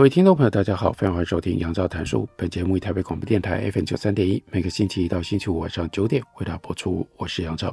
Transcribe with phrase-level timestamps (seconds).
[0.00, 2.26] 各位听众朋友，大家好，非常欢迎收听杨照谈书。
[2.34, 7.06] 本节目以台北广播电台 FM 九三点一，每个星期一到星期五晚上九点为大家播出。
[7.18, 7.70] 我是杨照。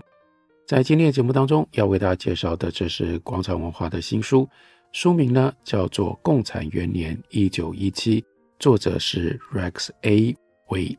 [0.68, 4.46] 在今天的节目当中，要为大家介绍的，这是广场文化的新书，
[4.92, 8.20] 书名呢叫做《共产元年一九一七》，
[8.60, 10.36] 作者是 Rex A.
[10.68, 10.98] Wei。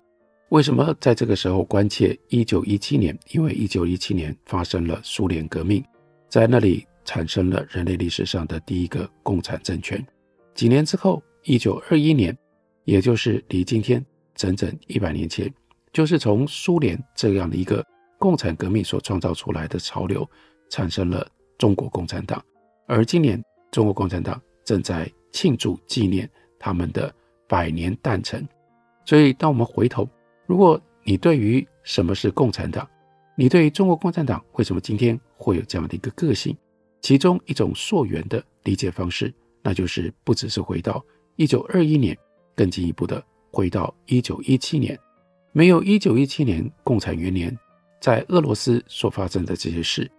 [0.49, 3.15] 为什么在这个时候关切一九一七年？
[3.33, 5.85] 因为一九一七年发生了苏联革命，
[6.31, 10.03] 在那里产生了人类历史上的第一个共产政权。
[10.59, 12.37] 几年之后，一九二一年，
[12.83, 15.49] 也就是离今天整整一百年前，
[15.93, 17.81] 就是从苏联这样的一个
[18.19, 20.29] 共产革命所创造出来的潮流，
[20.69, 21.25] 产生了
[21.59, 22.45] 中国共产党。
[22.89, 26.29] 而今年，中国共产党正在庆祝纪念
[26.59, 27.15] 他们的
[27.47, 28.45] 百年诞辰。
[29.05, 30.09] 所以，当我们回头，
[30.45, 32.85] 如果你对于什么是共产党，
[33.37, 36.57] 你对于中国共产党为什么今天会有这样的一个个性，
[37.01, 39.33] 其中一种溯源的理解方式。
[39.63, 41.05] 那就是不只是回到
[41.37, 42.17] 一九二一年，
[42.55, 44.99] 更进一步的回到一九一七年。
[45.53, 47.57] 没有一九一七年共产元年，
[48.01, 50.11] 在俄罗斯所发生的这些事，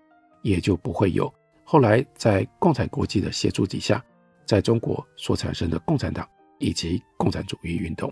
[0.42, 1.32] 也就不会有
[1.64, 4.04] 后来在共产国际的协助底下，
[4.46, 8.12] 在中国所产生的共产党以及共产主义运动。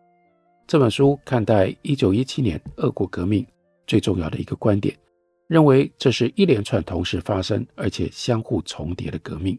[0.68, 3.46] 这本书看待一九一七年俄国革命
[3.88, 4.96] 最重要的一个观点，
[5.48, 9.58] 认为这是一连串同时发生而且相互重叠的革命。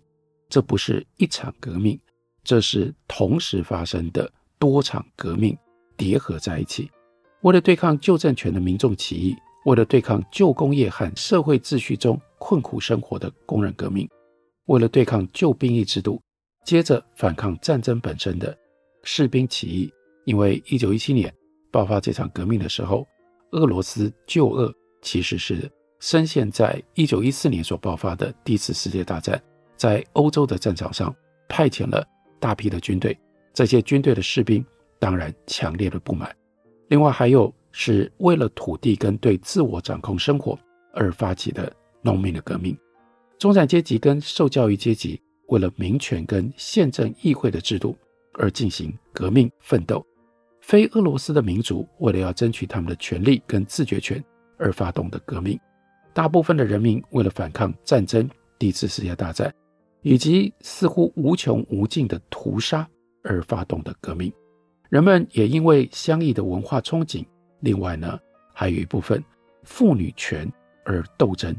[0.49, 1.99] 这不是一场革命，
[2.43, 5.57] 这是同时发生的多场革命
[5.97, 6.91] 叠合在一起。
[7.43, 14.09] 为了对抗旧政权的民众起义，为了对抗旧工业和社会秩序中困苦生活的工人革命，
[14.67, 16.21] 为了对抗旧兵役制度，
[16.65, 18.57] 接着反抗战争本身的
[19.05, 19.93] 士兵起义。
[20.25, 21.33] 因为一九一七年
[21.71, 23.07] 爆发这场革命的时候，
[23.53, 24.71] 俄罗斯旧俄
[25.01, 25.71] 其实是
[26.01, 29.43] 深陷在一九一四年所爆发的第一次世界大战。
[29.79, 31.15] 在欧洲的战场上
[31.49, 32.07] 派遣了
[32.39, 33.19] 大批的军队，
[33.55, 34.63] 这些军队的士兵
[34.99, 36.35] 当然强烈的不满。
[36.89, 40.59] 另外还有是为了土地跟对自我掌控生活
[40.93, 41.73] 而发起的
[42.03, 42.77] 农民的革命，
[43.39, 47.97] 中产阶级跟受教育阶级为了民权跟宪政议会的制度
[48.35, 50.05] 而进行革命奋斗，
[50.61, 54.23] 非俄罗斯的民族为了要争取他们的权利跟自决权
[54.59, 55.59] 而发动的革命，
[56.13, 58.29] 大部分的人民为了反抗战争，
[58.59, 59.55] 第一次世界大战。
[60.03, 62.89] 以及似乎无穷无尽的屠杀
[63.23, 64.33] 而发动的革命，
[64.89, 67.25] 人们也因为相异的文化憧憬，
[67.61, 68.19] 另外呢，
[68.55, 69.23] 还有一部分
[69.65, 70.51] 妇女权
[70.85, 71.55] 而斗争，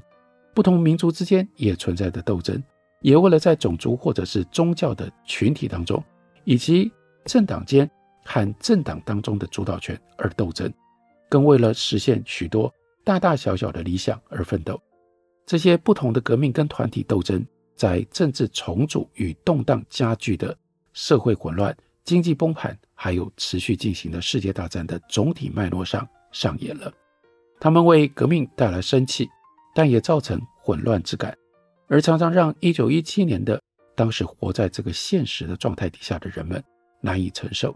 [0.54, 2.62] 不同民族之间也存在的斗争，
[3.02, 6.04] 也为了在种族或者是宗教的群体当中，
[6.46, 6.92] 以及
[7.26, 7.90] 政党间
[8.24, 10.74] 和政党当中的主导权而斗争，
[11.30, 12.74] 更为了实现许多
[13.04, 14.82] 大大小小的理想而奋斗。
[15.46, 17.46] 这些不同的革命跟团体斗争。
[17.80, 20.54] 在政治重组与动荡加剧的
[20.92, 21.74] 社会混乱、
[22.04, 26.92] 经济崩盘，还有持续进行的世界大战的总体脉络上上演了。
[27.58, 29.30] 他们为革命带来生气，
[29.74, 31.34] 但也造成混乱之感，
[31.88, 33.62] 而常常让一九一七年的
[33.96, 36.62] 当时活在这个现实的状态底下的人们
[37.00, 37.74] 难以承受。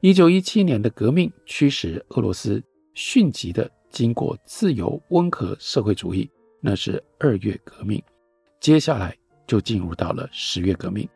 [0.00, 6.30] 一九一七年的革命驱使俄罗斯迅疾地经过自由温和社会主义，
[6.62, 8.02] 那是二月革命，
[8.58, 9.14] 接下来。
[9.46, 11.08] 就进入到了十月革命，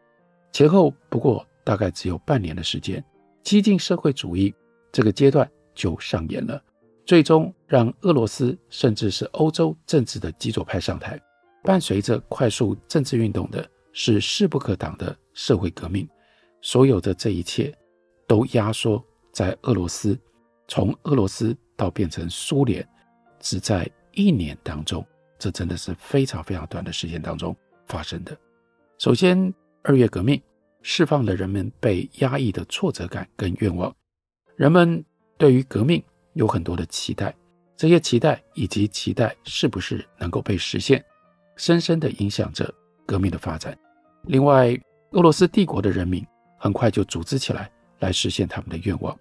[0.53, 3.05] 前后不过大概只有半年的时间，
[3.43, 4.55] 激进社会主义
[4.93, 6.63] 这个阶段就上演了，
[7.05, 11.21] 最终让俄罗斯甚至是欧洲政治的极左派上台。
[11.63, 16.09] 伴随着快速政治运动的是势不可挡的社会革命，
[16.63, 17.77] 所有的这一切
[18.27, 20.19] 都压缩在俄罗斯，
[20.69, 22.87] 从俄罗斯到变成苏联，
[23.41, 25.05] 只在一年当中，
[25.39, 27.55] 这真的是非常非常短的时间当中。
[27.89, 28.37] 发生的，
[28.99, 29.53] 首先，
[29.83, 30.41] 二月革命
[30.83, 33.95] 释放了人们被压抑的挫折感跟愿望，
[34.57, 35.05] 人们
[35.37, 36.03] 对于革命
[36.35, 37.35] 有很多的期待，
[37.77, 41.05] 这些期待以及期待是不是能够被实现，
[41.57, 42.73] 深深地影响着
[43.07, 43.77] 革命的发展。
[44.25, 44.79] 另外，
[45.13, 46.25] 俄罗斯帝国的人民
[46.59, 47.71] 很快就组织起来
[48.01, 49.19] 来实现他们的愿望，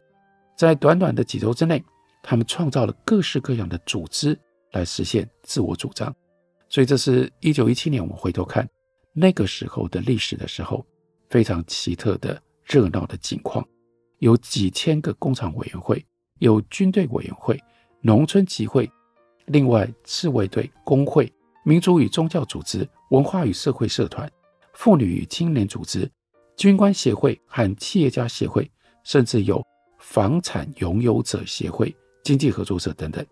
[0.58, 1.84] 在短短的几周之内，
[2.22, 4.38] 他们创造了各式各样的组织
[4.74, 6.14] 来实现自我主张。
[6.70, 8.68] 所以，这是一九一七年，我们回头看
[9.14, 10.86] 那个时候的历史的时候，
[11.30, 13.66] 非常奇特的热闹的景况，
[14.20, 16.06] 有几千个工厂委员会，
[16.40, 17.58] 有军队委员会、
[18.02, 18.90] 农村集会，
[19.46, 21.32] 另外自卫队、工会、
[21.64, 24.30] 民族与宗教组织、文化与社会社团、
[24.74, 26.10] 妇女与青年组织、
[26.58, 28.70] 军官协会和企业家协会，
[29.04, 29.66] 甚至有
[30.00, 33.26] 房产拥有者协会、经济合作社等等，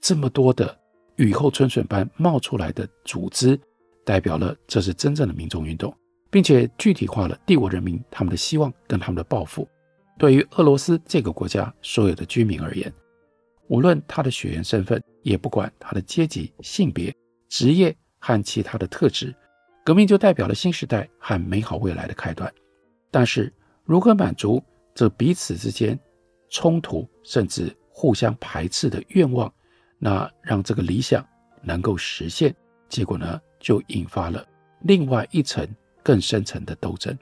[0.00, 0.85] 这么多的。
[1.16, 3.58] 雨后春笋般冒出来的组织，
[4.04, 5.94] 代表了这是真正的民众运动，
[6.30, 9.66] 并且具体化了帝国人民他们的希望跟他们的抱负。
[10.18, 12.92] 对于俄罗斯这个国家所有的居民而言，
[13.68, 17.14] 无论他的血缘身份，也不管他的阶级、性别、
[17.48, 19.34] 职业和其他的特质，
[19.84, 22.52] 革命就代表了新时代和美好未来的开端。
[23.10, 23.52] 但是，
[23.84, 24.62] 如何满足
[24.94, 25.98] 这彼此之间
[26.50, 29.52] 冲突甚至互相排斥的愿望？
[29.98, 31.26] 那让这个理想
[31.62, 32.54] 能够实现，
[32.88, 34.46] 结果呢，就引发了
[34.82, 35.66] 另外一层
[36.02, 37.16] 更深层的斗争。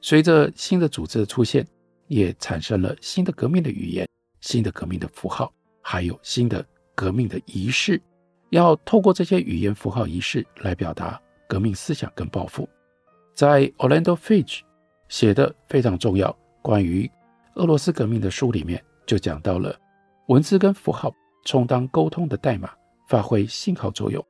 [0.00, 1.66] 随着新的组织的出现，
[2.06, 4.08] 也产生了新的革命的语言、
[4.40, 5.52] 新的革命的符号，
[5.82, 6.64] 还有新的
[6.94, 8.00] 革命的仪式。
[8.50, 12.68] 要透过这些语言符号仪式来表达革命思想跟抱负。
[13.34, 14.60] 在 Orlando Figes
[15.08, 17.10] 写的非常重要关于
[17.56, 19.76] 俄罗斯革命的书里面，就讲到了
[20.28, 21.12] 文字跟符号。
[21.46, 22.70] 充当沟通的代码，
[23.08, 24.22] 发挥信号作用，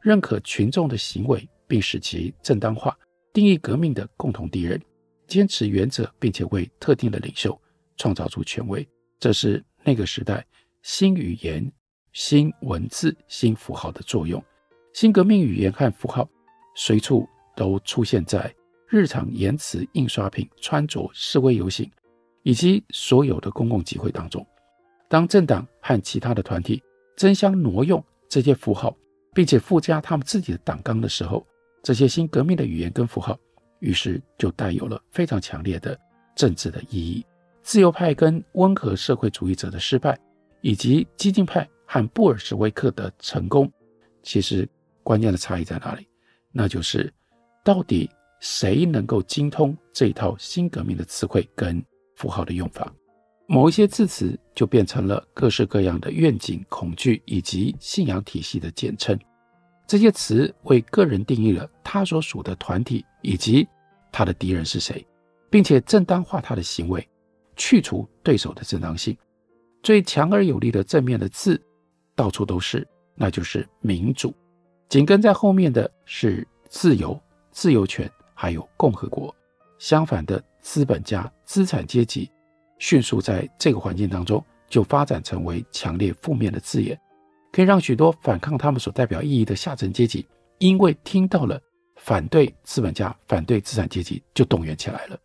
[0.00, 2.98] 认可群众的行为，并使其正当化，
[3.32, 4.80] 定义革命的共同敌人，
[5.28, 7.56] 坚持原则，并且为特定的领袖
[7.98, 8.84] 创造出权威。
[9.20, 10.44] 这是那个时代
[10.82, 11.70] 新语言、
[12.14, 14.42] 新文字、新符号的作用。
[14.94, 16.28] 新革命语言和符号
[16.74, 18.52] 随处都出现在
[18.88, 21.90] 日常言辞、印刷品、穿着、示威游行
[22.42, 24.46] 以及所有的公共集会当中。
[25.12, 26.82] 当政党和其他的团体
[27.16, 28.96] 争相挪用这些符号，
[29.34, 31.46] 并且附加他们自己的党纲的时候，
[31.82, 33.38] 这些新革命的语言跟符号，
[33.80, 36.00] 于是就带有了非常强烈的
[36.34, 37.22] 政治的意义。
[37.60, 40.18] 自由派跟温和社会主义者的失败，
[40.62, 43.70] 以及激进派和布尔什维克的成功，
[44.22, 44.66] 其实
[45.02, 46.08] 关键的差异在哪里？
[46.52, 47.12] 那就是
[47.62, 48.08] 到底
[48.40, 51.84] 谁能够精通这一套新革命的词汇跟
[52.16, 52.90] 符号的用法。
[53.52, 59.18] 某一些字词就变成了各式各样的愿景、恐惧以及信仰体系的简称。
[59.86, 63.68] 这些词为个人定义了他所属的团体以及
[64.10, 65.06] 他的敌人是谁，
[65.50, 67.06] 并且正当化他的行为，
[67.54, 69.14] 去除对手的正当性。
[69.82, 71.60] 最强而有力的正面的字
[72.14, 74.32] 到处都是，那就是民主。
[74.88, 77.20] 紧跟在后面的是自由、
[77.50, 79.34] 自由权，还有共和国。
[79.78, 82.30] 相反的，资本家、资产阶级。
[82.82, 87.00] 迅速在这个环境当中就发展成为强烈负面的字眼，
[87.52, 90.26] 可以让许多反抗他们所代表意义的下层阶级，
[90.58, 91.60] 因为听到了
[91.94, 95.16] 反对资本家、反对资产阶级，就动员起来了。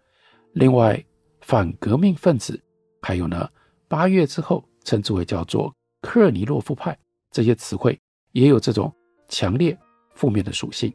[0.54, 1.04] 另外，
[1.42, 2.62] 反革命分子，
[3.02, 3.50] 还有呢，
[3.88, 6.96] 八月之后称之为叫做科尔尼洛夫派
[7.32, 8.00] 这些词汇，
[8.34, 8.94] 也有这种
[9.30, 9.76] 强烈
[10.14, 10.94] 负面的属性。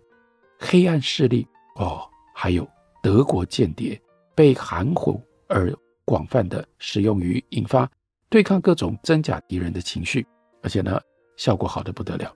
[0.61, 1.45] 黑暗势力
[1.75, 2.65] 哦，还有
[3.03, 4.01] 德国间谍
[4.37, 5.75] 被含糊而。
[6.13, 7.91] 广泛的使用于引发
[8.29, 10.27] 对抗各种真假敌人的情绪，
[10.63, 11.01] 而且呢，
[11.39, 12.31] 效果好得不得了。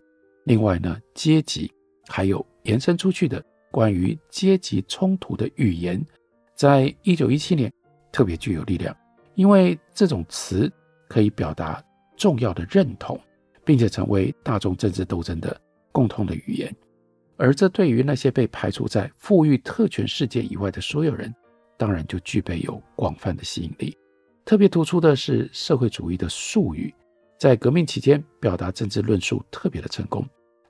[0.45, 1.71] 另外呢，阶级
[2.09, 6.03] 还有延伸出去的关于阶级冲突的语言，
[6.55, 7.71] 在一九一七年
[8.11, 8.97] 特别具有力量，
[9.35, 10.73] 因为这种词
[11.07, 11.85] 可以表达
[12.17, 13.21] 重要的认同，
[13.63, 15.55] 并且成为大众政治斗争的
[15.93, 16.75] 共通的语言。
[17.37, 21.31] 而这对于那些被排除在富裕特权世界以外的所有人，
[21.77, 23.97] 当然就具备有广泛的吸引力。
[24.45, 26.95] 特别突出的是社会主义的术语，
[27.37, 30.25] 在革命期间表达政治论述特别的成功。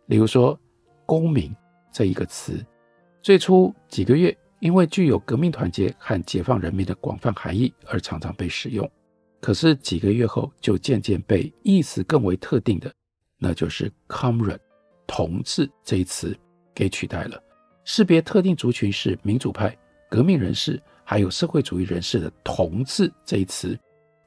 [0.07, 0.59] 例如说
[1.05, 1.55] “公民”
[1.93, 2.65] 这一个词，
[3.21, 8.91] 最初几个月因为具有革命团结和解放人民的广泛含义而常常被使用，
[9.43, 12.91] 可是几个月后就渐渐被意思更为特定的，
[13.39, 14.59] 那就是 “comrade”
[15.07, 16.35] 同志这一词
[16.75, 17.39] 给取代了，
[17.85, 19.77] 识别特定族群是民主派、
[20.09, 20.83] 革命人士。
[21.09, 23.79] 还有社会主义人士的“同志”这一词，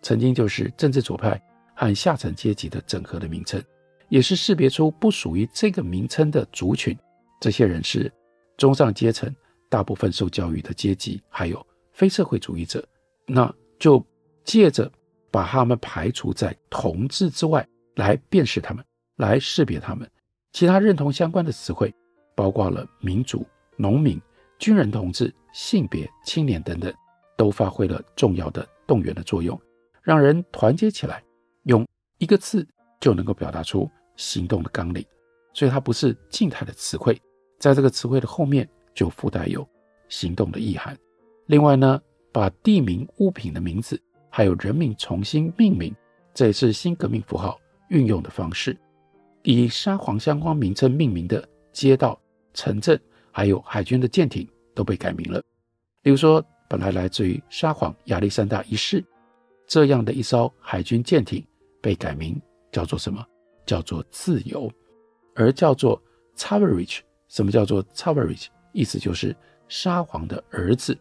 [0.02, 1.40] 曾经就是政治左派
[1.76, 3.62] 和下层阶级的整合的名称，
[4.08, 6.98] 也是识别出不属于这个名称的族群。
[7.42, 8.10] 这些人是
[8.56, 9.30] 中上阶层、
[9.68, 12.82] 大部分受教育的阶级，还有非社会主义者。
[13.26, 14.02] 那就
[14.46, 14.90] 借着
[15.30, 18.82] 把他们排除在“同志”之外，来辨识他们，
[19.18, 20.10] 来识别他们。
[20.54, 21.94] 其他认同相关的词汇，
[22.36, 23.46] 包括了民主、
[23.76, 24.18] 农民。
[24.60, 26.94] 军人同志、性别、青年等等，
[27.38, 29.60] 都发挥了重要的动员的作用，
[30.04, 31.24] 让人团结起来，
[31.64, 31.88] 用
[32.18, 32.68] 一个字
[33.00, 35.04] 就能够表达出行动的纲领。
[35.54, 37.20] 所以它不是静态的词汇，
[37.58, 39.68] 在这个词汇的后面就附带有
[40.08, 40.96] 行动的意涵。
[41.48, 42.00] 另外呢，
[42.32, 44.00] 把地名、物品的名字
[44.30, 45.96] 还有人名重新命名，
[46.34, 48.78] 这也是新革命符号运用的方式。
[49.44, 52.20] 以沙皇相关名称命名的街道、
[52.54, 53.00] 城镇，
[53.32, 55.42] 还有海军的舰艇都被改名了。
[56.02, 59.04] 比如说，本来来自于沙皇亚历山大一世
[59.68, 61.46] 这样的一艘海军舰艇，
[61.82, 62.40] 被改名
[62.72, 63.26] 叫做什么？
[63.66, 64.72] 叫做自由。
[65.36, 66.02] 而叫做
[66.36, 68.48] Tsarévitch，什么叫做 Tsarévitch？
[68.74, 69.36] 意思就是
[69.68, 70.98] 沙皇的儿子。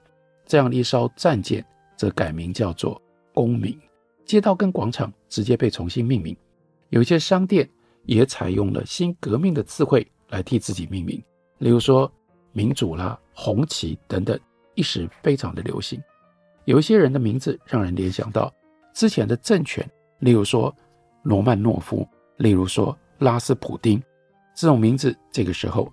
[0.47, 1.64] 这样的一艘战舰
[1.97, 3.00] 则改名叫做
[3.35, 3.78] 公民。
[4.25, 6.37] 街道跟广场直接被重新命名，
[6.90, 7.68] 有一些商店
[8.04, 11.23] 也采用了新革命的词汇来替自己命名，
[11.58, 12.11] 例如说
[12.58, 14.36] 民主啦、红旗等等，
[14.74, 16.02] 一时非常的流行。
[16.64, 18.52] 有一些人的名字让人联想到
[18.92, 19.88] 之前的政权，
[20.18, 20.74] 例如说
[21.22, 22.04] 罗曼诺夫，
[22.38, 24.02] 例如说拉斯普丁。
[24.56, 25.88] 这种名字这个时候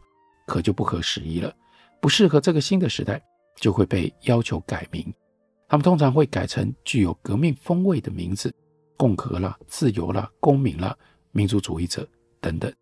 [0.47, 1.53] 可就不合时宜了，
[2.01, 3.21] 不适合这个新的时代，
[3.61, 5.13] 就会被要求改名。
[5.67, 8.51] 他们通常会改成具有革命风味的名字，
[8.97, 10.97] 共和啦、自由啦、公民啦、
[11.31, 12.07] 民族主义者
[12.41, 12.73] 等等。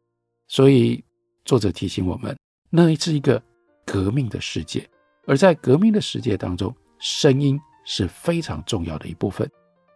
[0.47, 1.03] 所以
[1.43, 2.33] 作者提醒我们，
[2.69, 3.43] 那是一个
[3.85, 4.87] 革命的世界，
[5.25, 9.49] 而在革命的世界当中，声音是非常重要的一部分，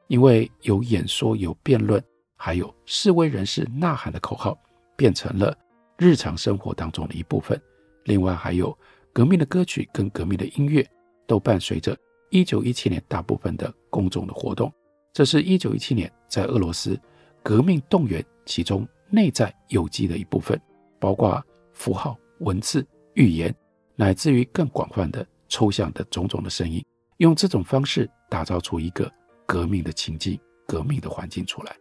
[0.07, 2.03] 因为有演说、有辩论，
[2.35, 4.57] 还有示威人士呐喊的口号，
[4.95, 5.57] 变成了。
[5.99, 7.59] 日常生活当中的一部分，
[8.03, 8.77] 另外还有
[9.11, 10.87] 革命的歌曲跟革命的音乐，
[11.25, 11.97] 都伴随着
[12.29, 14.71] 一九一七年大部分的公众的活动。
[15.11, 16.95] 这是一九一七年在俄罗斯
[17.41, 20.61] 革命动员其中内在有机的一部分，
[20.99, 23.51] 包括符号、文字、语言，
[23.99, 26.85] 乃至于更广泛的抽象的种种的声音，
[27.17, 29.11] 用这种方式打造出一个
[29.43, 31.75] 革命的情境、革命的环境出来。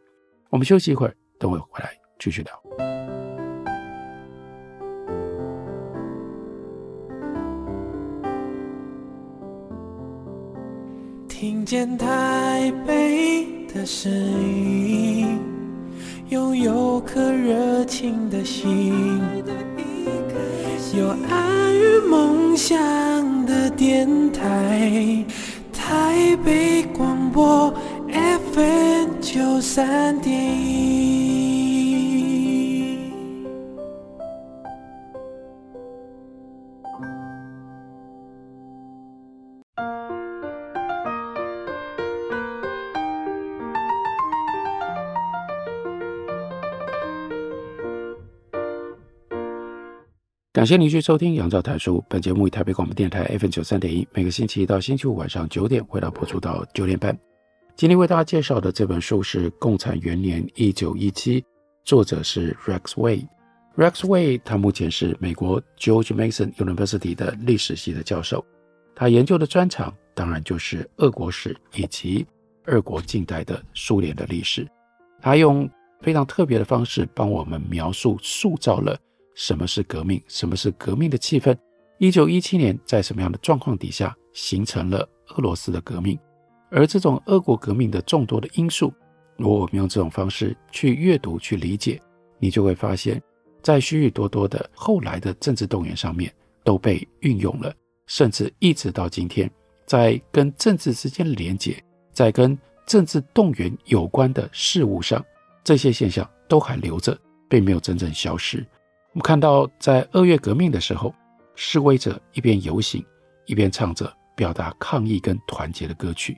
[0.48, 2.62] 我们休息一会儿，等会回来继续聊。
[11.28, 15.38] 听见台北的声音，
[16.30, 19.20] 拥有颗热情的心，
[20.94, 22.76] 有爱与梦想
[23.46, 25.24] 的电台，
[25.72, 27.72] 台北广播
[28.52, 30.34] FM 九三点
[50.56, 51.98] 感谢您继续收听《杨照谈书》。
[52.08, 57.14] 本节目以台北广播电台 FM 九三点一，每个星期一到星期五晚上九点，为大家播出到九点半。
[57.74, 61.42] 今天为大家介绍的这本书是《共产元年一九一七》，
[61.84, 63.26] 作者是 Rex Way。
[63.76, 68.42] Rex Way 他目前是美国 George Mason University 的历史系的教授，
[68.94, 72.26] 他研究的专长当然就是俄国史以及
[72.64, 74.66] 俄国近代的苏联的历史。
[75.20, 75.68] 他用
[76.00, 78.98] 非常特别的方式帮我们描述、塑造了。
[79.36, 80.20] 什么是革命？
[80.26, 81.54] 什么是革命的气氛？
[81.98, 86.18] 一九一七年在什么样的状况底下形成了俄罗斯的革命？
[86.70, 88.92] 而这种俄国革命的众多的因素，
[89.36, 92.00] 如果我们用这种方式去阅读、去理解，
[92.38, 93.22] 你就会发现，
[93.62, 96.32] 在许许多多的后来的政治动员上面
[96.64, 97.72] 都被运用了，
[98.06, 99.50] 甚至一直到今天，
[99.84, 101.76] 在跟政治之间的连结，
[102.10, 105.22] 在跟政治动员有关的事物上，
[105.62, 107.16] 这些现象都还留着，
[107.50, 108.66] 并没有真正消失。
[109.16, 111.14] 我们看到，在二月革命的时候，
[111.54, 113.02] 示威者一边游行，
[113.46, 116.36] 一边唱着表达抗议跟团结的歌曲。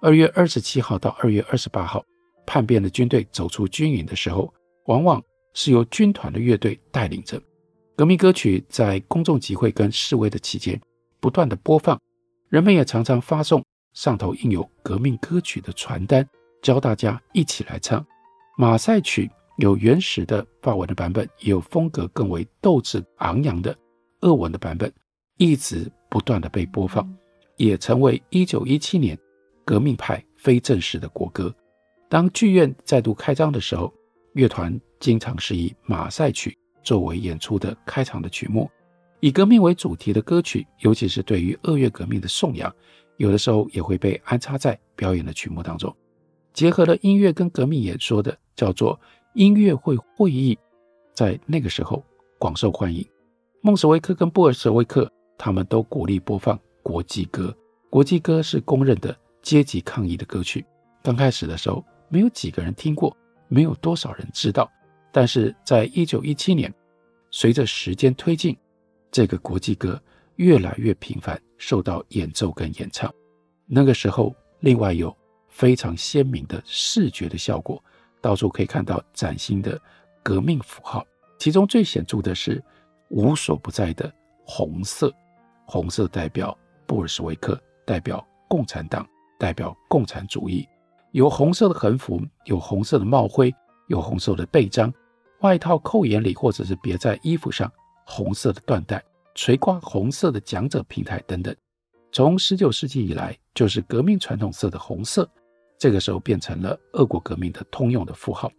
[0.00, 2.02] 二月二十七号到二月二十八号，
[2.46, 4.50] 叛变的军队走出军营的时候，
[4.86, 7.38] 往往是由军团的乐队带领着
[7.94, 10.80] 革命歌曲，在公众集会跟示威的期间
[11.20, 12.00] 不断的播放。
[12.48, 13.62] 人们也常常发送
[13.92, 16.26] 上头印有革命歌曲的传单，
[16.62, 18.02] 教大家一起来唱
[18.56, 19.30] 马赛曲。
[19.56, 23.76] 有原始的法文的版本，也有风格更为斗志昂扬的
[24.22, 24.92] 俄文的版本，
[25.36, 27.08] 一直不断的被播放，
[27.56, 29.16] 也成为一九一七年
[29.64, 31.54] 革命派非正式的国歌。
[32.08, 33.92] 当剧院再度开张的时候，
[34.32, 38.68] 乐团经常是以马赛曲作为演出的开场的曲目，
[39.20, 42.74] 以革命为主题的歌曲，尤其是对于二月革命的颂扬，
[43.18, 45.94] 有的时候也会被安插在表演的曲目当中，
[46.52, 48.98] 结合了音乐跟革命演说的，叫做。
[49.34, 50.56] 音乐会会议
[51.12, 52.04] 在那个时候
[52.38, 53.04] 广受欢迎。
[53.62, 57.52] 孟什维克跟布尔什维克他们都鼓励播放国际歌。
[57.90, 60.64] 国际歌是公认的阶级抗议的歌曲。
[61.02, 63.16] 刚开始的时候，没有几个人听过，
[63.48, 64.70] 没有多少人知道。
[65.10, 66.72] 但是在一九一七年，
[67.32, 68.56] 随着时间推进，
[69.10, 70.00] 这个国际歌
[70.36, 73.12] 越来越频繁受到演奏跟演唱。
[73.66, 75.14] 那个时候，另外有
[75.48, 77.82] 非常鲜明的视觉的效果，
[78.24, 79.78] 到处可以看到崭新的
[80.22, 81.06] 革命符号，
[81.38, 82.64] 其中最显著的是
[83.10, 84.10] 无所不在的
[84.46, 85.12] 红色。
[85.66, 89.06] 红色代表布尔什维克，代表共产党，
[89.38, 90.66] 代表共产主义。
[91.10, 93.54] 有红色的横幅，有红色的帽徽，
[93.88, 94.90] 有红色的背章，
[95.40, 97.70] 外套扣眼里或者是别在衣服上，
[98.06, 99.04] 红色的缎带，
[99.34, 101.54] 垂挂红色的讲者平台等等。
[102.10, 105.28] 从十九世纪以来，就是革命传统色的红色，
[105.78, 108.50] 这个时候变成了俄国革命的通用的符号。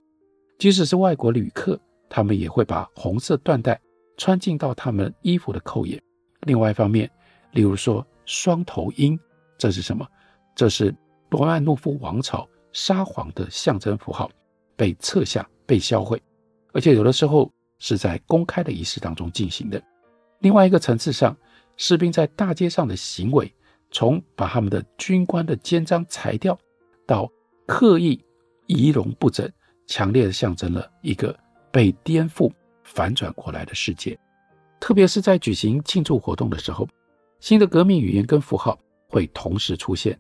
[0.58, 1.80] 即使是外国旅客，
[2.10, 3.80] 他们也会把红色缎带
[4.18, 6.02] 穿进到他们衣服的扣眼。
[6.42, 7.10] 另外一方面，
[7.52, 9.20] 例如说双头鹰，
[9.58, 10.08] 这是什么？
[10.56, 10.96] 这是。
[11.32, 14.30] 罗曼诺夫王朝沙皇的象征符号
[14.78, 16.22] 被撤下、被销毁，
[16.72, 19.82] 而且有的时候是在公开的仪式当中进行的。
[20.40, 21.36] 另外一个层次上，
[21.76, 23.54] 士兵在大街上的行为，
[23.92, 26.58] 从把他们的军官的肩章裁掉，
[27.06, 27.30] 到
[27.66, 28.24] 刻意
[28.68, 29.52] 仪容不整，
[29.88, 31.38] 强烈的象征了一个
[31.72, 32.52] 被颠覆、
[32.84, 34.18] 反转过来的世界。
[34.80, 36.88] 特别是在举行庆祝活动的时候，
[37.40, 40.20] 新的革命语言跟符号会同时出现。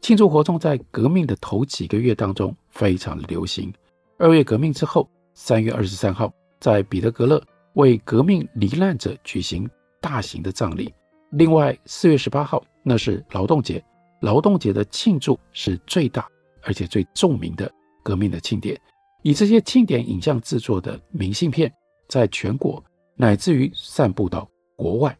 [0.00, 3.72] 庆祝活动在革命的头几个月当中非常的流行。
[4.18, 7.42] 二月革命之后，三月二十三号在彼得格勒
[7.74, 9.68] 为革命罹难者举行
[10.00, 10.92] 大型的葬礼。
[11.30, 13.82] 另外，四月十八号那是劳动节，
[14.24, 16.26] 劳动节的庆祝是最大
[16.62, 17.70] 而且最著名的
[18.02, 18.80] 革命的庆典。
[19.22, 21.70] 以这些庆典影像制作的明信片，
[22.08, 22.82] 在全国
[23.16, 25.16] 乃至于散布到国外。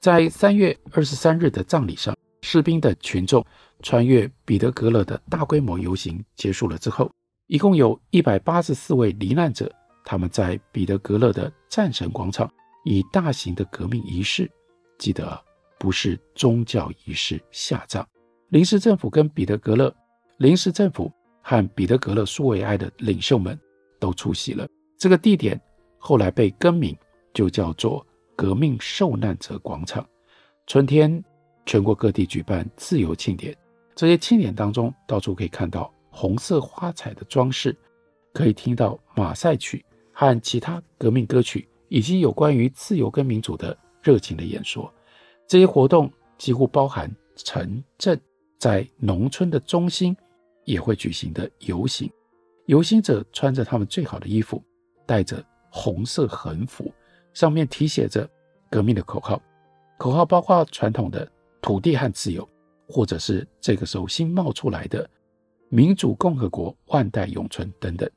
[0.00, 3.44] 在三月二十三日的葬礼上，士兵的群众。
[3.80, 7.08] 穿越彼得格勒的大规模游行结束了之后，
[7.46, 9.72] 一共有一百八十四位罹难者，
[10.04, 12.52] 他们在彼得格勒的战神广场
[12.84, 14.50] 以大型的革命仪式，
[14.98, 15.40] 记得
[15.78, 18.04] 不是宗教仪式下葬。
[18.48, 19.94] 临时政府跟彼得格勒
[20.38, 23.58] 临时政府和彼得格勒苏维埃的领袖们
[24.00, 24.66] 都出席了。
[24.96, 25.60] 这个地点
[25.98, 26.96] 后来被更名，
[27.34, 30.06] 就叫做革命受难者广场。
[30.66, 31.22] 春天，
[31.66, 33.54] 全国各地举办自由庆典。
[33.94, 37.76] 这些庆典当中，到处可以看到红色花彩的装饰，
[38.32, 44.90] 可以听到马赛曲和其他革命歌曲，以及有关于自由跟民主的热情的演说。
[45.46, 48.18] 这些活动几乎包含城镇，
[48.58, 50.16] 在农村的中心
[50.64, 52.10] 也会举行的游行。
[52.66, 54.62] 游行者穿着他们最好的衣服，
[55.06, 56.92] 带着红色横幅，
[57.32, 58.28] 上面题写着
[58.70, 59.40] 革命的口号。
[59.96, 61.26] 口号包括传统的
[61.62, 62.46] 土地和自由。
[62.90, 65.06] 或者是这个时候新冒出来的
[65.68, 68.10] 民主共和国万代永存等等，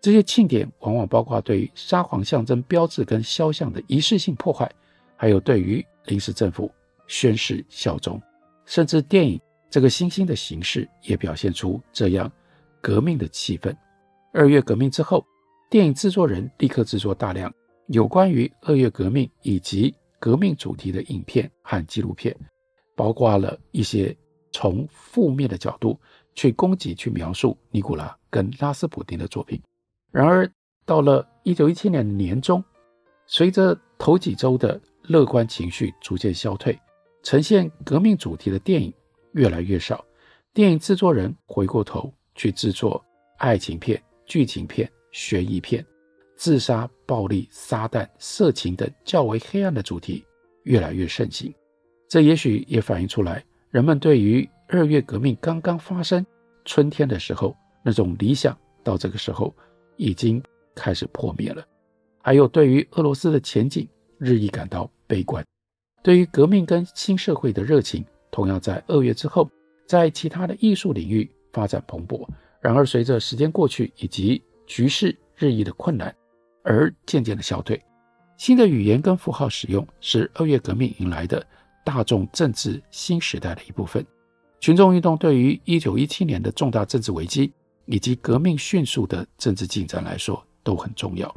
[0.00, 4.72] 这些庆典往往包括对于沙皇象征标志跟肖像的仪式性破坏，
[5.16, 6.72] 还有对于临时政府
[7.06, 8.18] 宣誓效忠，
[8.64, 9.38] 甚至电影
[9.70, 12.30] 这个新兴的形式也表现出这样
[12.80, 13.74] 革命的气氛。
[14.32, 15.24] 二月革命之后，
[15.70, 17.52] 电影制作人立刻制作大量
[17.88, 22.36] 有关于二月革命以及革命主题的影片和纪录片。
[22.94, 24.16] 包括了一些
[24.52, 26.00] 从负面的角度
[26.34, 29.60] 去攻击、去描述尼古拉跟拉斯普丁的作品。
[30.10, 30.50] 然而，
[30.86, 32.64] 到了一九一七年的年中，
[33.26, 36.78] 随着头几周的乐观情绪逐渐消退，
[37.22, 38.90] 呈现革命主题的电影
[39.36, 40.04] 越来越少。
[40.52, 43.04] 电影制作人回过头去制作
[43.36, 45.84] 爱情片、剧情片、悬疑片，
[46.36, 50.24] 自杀、暴力、撒旦、色情等较为黑暗的主题
[50.64, 51.54] 越来越盛行。
[52.08, 56.24] 这也许也反映出来，人们对于二月革命刚刚发生
[56.64, 59.54] 春天的时候那种理想，到这个时候
[59.96, 60.42] 已经
[60.74, 61.62] 开始破灭了。
[62.22, 63.86] 还有对于俄罗斯的前景
[64.18, 65.44] 日益感到悲观，
[66.02, 69.50] 对于革命跟新社会的热情，同样在二月之后，
[69.86, 72.26] 在其他的艺术领域发展蓬勃。
[72.60, 76.14] 然而，随着时间过去以及局势日益的困难，
[76.62, 77.80] 而渐渐的消退。
[78.36, 81.44] 新的语言跟符号使用是二月革命迎来的。
[81.84, 84.04] 大众政治新时代的一部分，
[84.58, 87.52] 群众运动对于一九一七年的重大政治危机
[87.84, 91.32] 以及革命迅速的政治进展来说都很重要。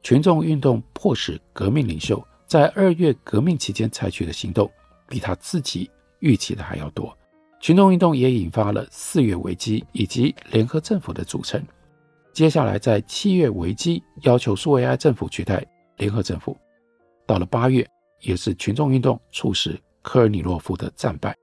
[0.00, 4.70] 群众运动迫使革命领袖在二月革命期间采取的行动
[5.08, 5.90] 比他自己
[6.20, 7.16] 预期的还要多。
[7.60, 11.62] 群众运动也引发了四月危机以及联合政府的组成。
[12.32, 16.56] 接下来在七月危机要求苏维埃政府取代联合政府，
[17.26, 17.86] 到了八月。
[18.22, 21.34] 也是群众运动促使科尔尼洛夫的战败。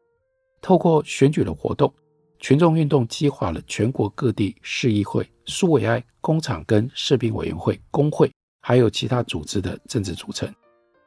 [0.62, 1.92] 透过选举的活动，
[2.38, 10.48] 群众运动激化了全国各地市议会、苏维埃工厂跟士兵委员会、工会，还有其他组织的政治组成，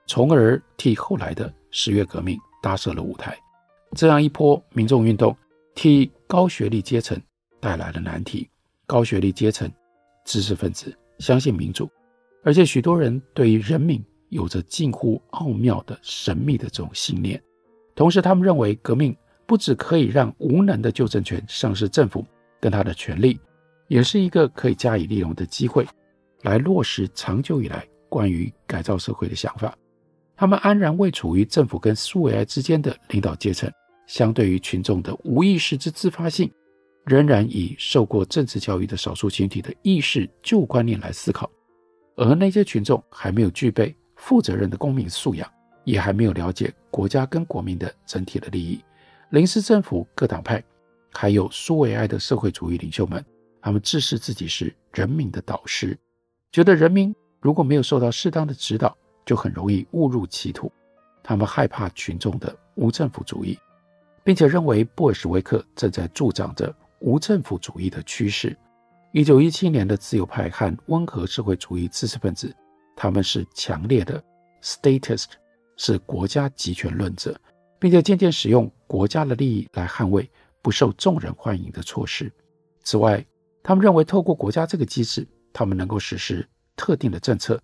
[0.09, 3.39] 从而替后来的十月革命搭设了舞台。
[3.97, 5.37] 这样一波民众运动，
[5.75, 7.21] 替高学历阶层
[7.61, 8.49] 带来了难题。
[8.87, 9.71] 高学历阶层、
[10.25, 11.89] 知识分子相信民主，
[12.43, 17.41] 而且许多人对于人民有着近乎奥妙的神秘的这种信念。
[17.95, 22.25] 同时，他们认为革命不只可以让无能的旧政权丧失政府
[22.61, 23.39] 跟他的权力，
[23.89, 25.87] 也是一个可以加以利用的机会，
[26.43, 29.77] 来落实长久以来关于改造社会的想法。
[30.35, 33.71] 他们安然位处于政府跟苏维埃之间的领导阶层，
[34.11, 36.51] 相对于群众的无意识之自发性，
[37.05, 41.49] 仍然以受过政治教育的少数群体的意识旧观念来思考，
[42.17, 45.49] 而那些群众还没有具备负责任的公民素养，
[45.85, 48.83] 也还没有了解国家跟国民的整体的利益。
[49.29, 50.61] 临时政府各党派，
[51.13, 53.25] 还有苏维埃的社会主义领袖们，
[53.63, 55.97] 他们自视自己是人民的导师，
[56.51, 60.69] 觉得人民如果没有受到适当的指导，就很容易误入歧途。
[61.23, 63.57] 他们害怕群众的无政府主义，
[64.31, 68.57] 并且认为布尔什维克正在助长着无政府主义的趋势。
[69.11, 72.55] 一九一七年的自由派和温和社会主义知识分子，
[72.95, 74.23] 他们是强烈的
[74.63, 75.31] statist，
[75.77, 77.37] 是国家集权论者，
[77.81, 80.31] 并且渐渐使用国家的利益来捍卫
[80.63, 82.33] 不受众人欢迎的措施。
[82.85, 83.27] 此外，
[83.65, 87.61] 他们认为透过国家这个机制，他们能够实施特定的政策。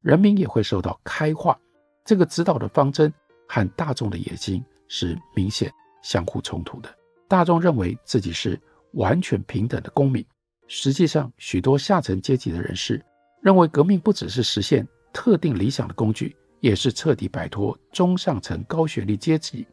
[0.00, 1.58] 人民也会受到开化，
[2.04, 3.12] 这个指导的方针
[3.48, 5.72] 和大众的野心是明显
[6.04, 6.88] 相互冲突的。
[7.26, 8.60] 大众认为自己是
[8.92, 10.24] 完全平等的公民，
[10.68, 13.04] 实际上，许多下层阶级的人士
[13.42, 19.66] 认为革命不只是实现特定理想的工具，也是彻底摆脱中上层高学历阶级。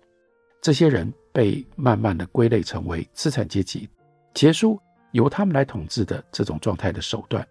[0.59, 3.87] 这些人被慢慢的归类成为资产阶级，
[4.33, 4.79] 结束
[5.11, 7.47] 由他们来统治的这种状态的手段。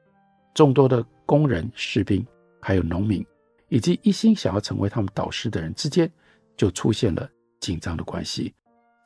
[0.54, 2.26] 众多的工人、士兵。
[2.62, 3.24] 还有农民，
[3.70, 6.12] 以及一心想要成为他们导师的人之间，
[6.58, 7.26] 就出现了
[7.58, 8.52] 紧张的关系。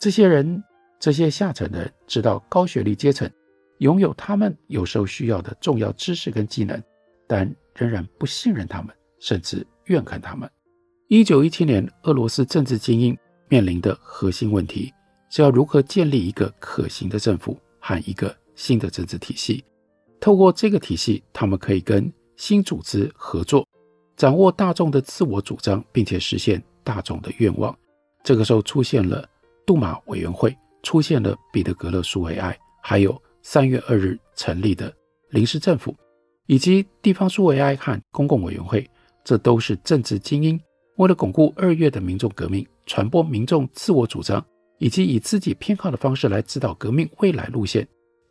[0.04, 0.62] 这些人，
[1.00, 3.26] 这些下层的人，知道高学历阶层
[3.78, 6.78] 拥有他们有时候需要的重要知识跟技能，
[7.26, 10.46] 但仍然不信任他们，甚至怨恨他们。
[11.08, 13.16] 一九一七年，俄罗斯政治精英
[13.48, 14.92] 面临的核心问题
[15.30, 19.64] 是要如何建立一个可行的政府和一个新的政治体系。
[20.20, 23.66] 透过这个体系，他们可以跟新组织合作，
[24.18, 27.74] 掌握大众的自我主张，并且实现大众的愿望。
[28.22, 29.26] 这个时候出现了
[29.66, 34.94] 杜马委员会，出现了彼得格勒苏维埃，还有三月二日成立的
[35.30, 35.94] 临时政府，
[36.46, 38.88] 以及地方苏维埃和公共委员会。
[39.22, 40.60] 这都是政治精英
[40.96, 44.44] 为了巩固二月的民众革命，传播民众自我主张，
[44.78, 47.88] 以及以自己偏好的方式来指导革命未来路线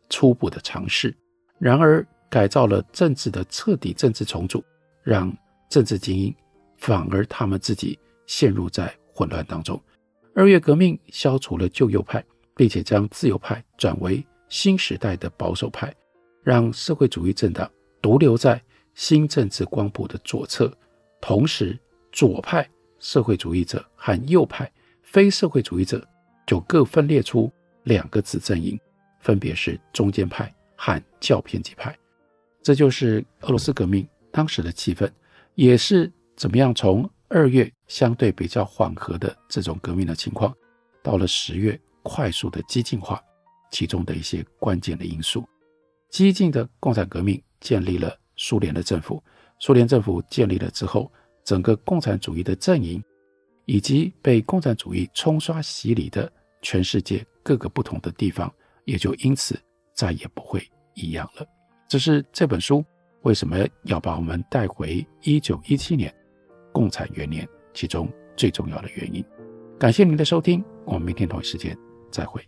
[0.08, 1.12] 初步的尝试。
[1.58, 4.62] 然而，改造了政治的彻底政治重组，
[5.02, 5.36] 让
[5.68, 6.32] 政治精英
[6.78, 9.80] 反而他们自己陷入在混乱当中。
[10.36, 12.22] 二月革命消除了旧右派，
[12.56, 15.94] 并且将自由派转为新时代的保守派，
[16.42, 17.70] 让社会主义政党
[18.02, 18.60] 独留在
[18.94, 20.72] 新政治光谱的左侧。
[21.20, 21.78] 同时，
[22.10, 22.68] 左派
[22.98, 24.70] 社会主义者和右派
[25.02, 26.04] 非社会主义者
[26.46, 27.50] 就各分裂出
[27.84, 28.76] 两个子阵营，
[29.20, 31.96] 分别是中间派和较偏激派。
[32.60, 35.08] 这就是俄罗斯革命当时的气氛，
[35.54, 40.54] 也是怎么样从二月相对比较缓和的这种革命的情况，
[41.02, 43.22] 到了十月快速的激进化，
[43.70, 45.44] 其中的一些关键的因素。
[46.10, 49.22] 激进的共产革命建立了苏联的政府，
[49.58, 51.10] 苏联政府建立了之后，
[51.42, 53.02] 整个共产主义的阵营，
[53.64, 56.30] 以及被共产主义冲刷洗礼的
[56.62, 58.52] 全世界各个不同的地方，
[58.84, 59.58] 也就因此
[59.92, 61.46] 再也不会一样了。
[61.88, 62.84] 这是这本书
[63.22, 66.14] 为什么要把我们带回一九一七年
[66.74, 69.24] 共产元年其中最重要的原因。
[69.78, 71.76] 感谢您的收听，我们明天同一时间
[72.10, 72.42] 再会。